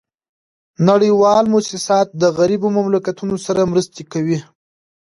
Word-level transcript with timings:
نړیوال 0.89 1.45
موسسات 1.55 2.07
د 2.21 2.23
غریبو 2.37 2.67
مملکتونو 2.77 3.35
سره 3.45 3.69
مرستي 3.71 4.03
کوي 4.13 4.39